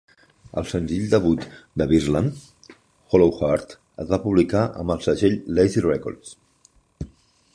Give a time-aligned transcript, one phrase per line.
[0.59, 1.43] El senzill debut
[1.81, 2.39] de Birdland,
[3.11, 6.33] "Hollow Heart", es va publicar amb el segell Lazy Records.